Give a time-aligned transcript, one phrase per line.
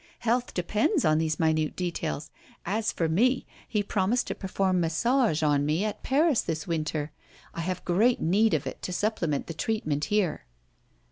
[0.21, 2.31] Health depends on these minute details.
[2.65, 7.11] As for me, he promised to perform massage on me at Paris this winter.
[7.53, 10.45] I have great need of it to supplement the treatment here."